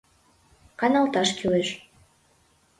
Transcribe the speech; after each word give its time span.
—Каналташ 0.79 1.29
кӱлеш! 1.37 1.69